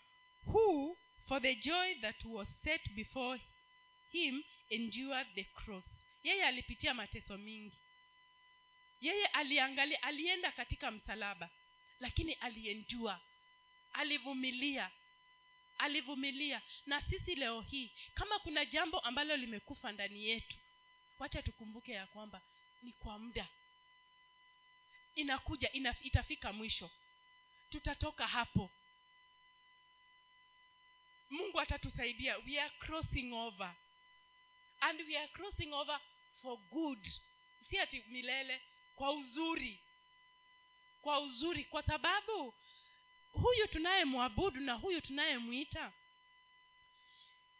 who 0.47 0.97
for 1.27 1.41
the 1.41 1.55
joy 1.55 1.95
that 2.01 2.25
was 2.25 2.47
set 2.63 2.81
before 2.95 3.39
him 4.11 4.43
endured 4.69 5.27
the 5.35 5.43
cross. 5.43 5.83
Yeye 6.23 6.45
alipitia 6.45 6.93
mateso 6.93 7.37
mingi. 7.37 7.77
Yeye 9.01 9.25
aliangalia 9.25 10.03
alienda 10.03 10.51
katika 10.51 10.91
msalaba 10.91 11.49
lakini 11.99 12.33
alienjua 12.33 13.21
alivumilia. 13.93 14.91
Alivumilia. 15.77 16.61
Na 16.85 17.01
sisi 17.01 17.35
leo 17.35 17.61
hii 17.61 17.91
kama 18.13 18.39
kuna 18.39 18.65
jambo 18.65 18.99
ambalo 18.99 19.37
limekufa 19.37 19.91
ndani 19.91 20.25
yetu 20.25 20.57
wacha 21.19 21.41
tukumbuke 21.43 21.91
ya 21.91 22.07
kwamba 22.07 22.41
ni 22.83 22.91
kwa 22.91 23.19
muda. 23.19 23.47
Inakuja 25.15 25.71
ina, 25.71 25.95
itafika 26.03 26.53
mwisho. 26.53 26.91
Tutatoka 27.69 28.27
hapo 28.27 28.71
mungu 31.29 31.59
atatusaidia. 31.59 32.37
We 32.37 32.59
are 32.59 32.73
crossing 32.79 33.33
over. 33.33 33.75
And 34.81 34.99
we 35.07 35.17
are 35.17 35.27
crossing 35.27 35.73
over 35.73 35.99
for 36.41 36.57
good. 36.71 36.99
Si 37.69 37.79
ati 37.79 38.03
milele 38.07 38.61
kwa 38.95 39.11
uzuri. 39.11 39.79
Kwa 41.01 41.19
uzuri 41.19 41.63
kwa 41.63 41.83
sababu 41.83 42.53
huyu 43.33 43.67
tunayemwabudu 43.67 44.59
na 44.61 44.73
huyu 44.73 45.01
tunayemwita 45.01 45.91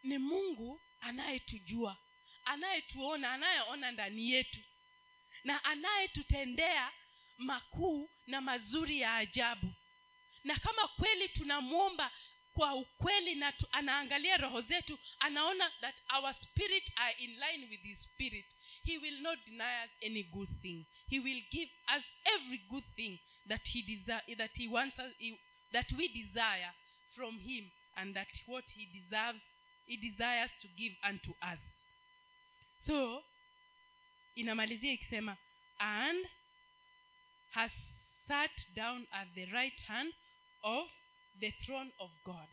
ni 0.04 0.18
mungu 0.18 0.82
anayetujua 1.02 1.98
anayetuona 2.46 3.32
anayeona 3.34 3.92
ndani 3.92 4.32
yetu 4.32 4.60
na 5.44 5.64
anayetutendea 5.64 6.92
makuu 7.38 8.10
na 8.28 8.42
mazuri 8.42 9.00
ya 9.00 9.16
ajabu. 9.16 9.74
Na 10.44 10.56
kama 10.60 10.88
kweli 10.88 11.30
tunamwomba 11.30 12.12
kwa 12.56 12.74
ukweli 12.76 13.36
na 13.36 13.52
tu, 13.52 13.68
anaangalia 13.72 14.38
roho 14.38 14.62
zetu 14.62 15.00
anaona 15.20 15.72
that 15.82 15.96
our 16.10 16.34
spirit 16.34 16.84
are 16.96 17.16
in 17.20 17.40
line 17.40 17.68
with 17.70 17.82
his 17.82 18.00
spirit. 18.04 18.46
He 18.84 18.98
will 18.98 19.22
not 19.22 19.40
deny 19.46 19.84
us 19.86 19.92
any 20.02 20.24
good 20.24 20.50
thing. 20.62 20.86
He 21.10 21.20
will 21.20 21.42
give 21.52 21.70
us 21.98 22.04
every 22.26 22.58
good 22.70 22.84
thing 22.96 23.20
that 23.48 23.62
he 23.68 23.82
desire, 23.82 24.36
that 24.38 24.52
he 24.54 24.68
wants 24.68 25.00
us, 25.00 25.12
he, 25.18 25.38
that 25.74 25.92
we 25.98 26.08
desire 26.08 26.72
from 27.16 27.34
him 27.40 27.72
and 27.98 28.16
that 28.16 28.28
what 28.48 28.64
he 28.76 28.86
deserves 29.00 29.40
he 29.86 29.98
desires 29.98 30.50
to 30.62 30.68
give 30.78 30.94
unto 31.04 31.32
us. 31.42 31.60
So 32.86 33.24
inamalizia 34.36 34.94
ikisema 34.94 35.38
and 35.80 36.28
has 37.52 37.72
sat 38.28 38.52
down 38.76 39.08
at 39.12 39.28
the 39.36 39.46
right 39.46 39.82
hand 39.88 40.14
of 40.64 40.88
the 41.40 41.52
throne 41.52 41.92
of 42.00 42.12
god. 42.26 42.48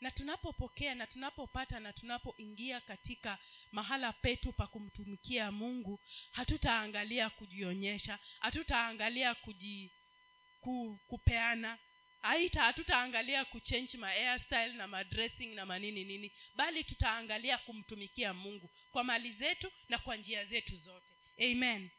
Na 0.00 0.10
tunapopokea 0.10 0.94
na 0.94 1.06
tunapopata 1.06 1.80
na 1.80 1.92
tunapoingia 1.92 2.80
katika 2.80 3.38
mahala 3.72 4.12
petu 4.12 4.52
pa 4.52 4.66
kumtumikia 4.66 5.52
mungu 5.52 6.00
hatutaangalia 6.32 7.30
kujionyesha 7.30 8.18
hatutaangalia 8.40 9.34
kuji 9.34 9.90
ku, 10.60 10.98
kupeana 11.08 11.78
aita 12.22 12.62
hatutaangalia 12.62 13.44
kuchange 13.44 13.98
ma 13.98 14.06
hairstyle 14.08 14.72
na 14.72 14.86
madressing 14.88 15.54
na 15.54 15.66
manini 15.66 16.04
nini 16.04 16.32
bali 16.56 16.84
tutaangalia 16.84 17.58
kumtumikia 17.58 18.34
mungu 18.34 18.70
kwa 18.92 19.04
mali 19.04 19.32
zetu 19.32 19.72
na 19.88 19.98
kwa 19.98 20.16
njia 20.16 20.44
zetu 20.44 20.76
zote. 20.76 21.12
Amen 21.38 21.90